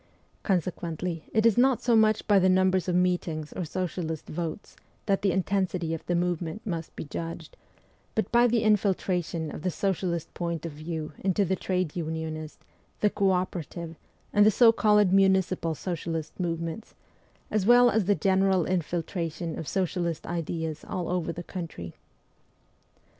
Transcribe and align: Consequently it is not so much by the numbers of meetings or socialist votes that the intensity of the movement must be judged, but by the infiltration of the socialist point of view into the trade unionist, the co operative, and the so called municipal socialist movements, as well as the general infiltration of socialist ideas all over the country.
Consequently 0.41 1.25
it 1.31 1.45
is 1.45 1.59
not 1.59 1.79
so 1.83 1.95
much 1.95 2.25
by 2.27 2.39
the 2.39 2.49
numbers 2.49 2.87
of 2.87 2.95
meetings 2.95 3.53
or 3.53 3.63
socialist 3.63 4.25
votes 4.27 4.75
that 5.05 5.21
the 5.21 5.31
intensity 5.31 5.93
of 5.93 6.03
the 6.07 6.15
movement 6.15 6.65
must 6.65 6.95
be 6.95 7.03
judged, 7.05 7.55
but 8.15 8.31
by 8.31 8.47
the 8.47 8.63
infiltration 8.63 9.51
of 9.53 9.61
the 9.61 9.69
socialist 9.69 10.33
point 10.33 10.65
of 10.65 10.71
view 10.71 11.11
into 11.19 11.45
the 11.45 11.55
trade 11.55 11.95
unionist, 11.95 12.57
the 13.01 13.11
co 13.11 13.29
operative, 13.29 13.95
and 14.33 14.43
the 14.43 14.49
so 14.49 14.71
called 14.71 15.13
municipal 15.13 15.75
socialist 15.75 16.39
movements, 16.39 16.95
as 17.51 17.67
well 17.67 17.91
as 17.91 18.05
the 18.05 18.15
general 18.15 18.65
infiltration 18.65 19.55
of 19.55 19.67
socialist 19.67 20.25
ideas 20.25 20.83
all 20.83 21.09
over 21.09 21.31
the 21.31 21.43
country. 21.43 21.93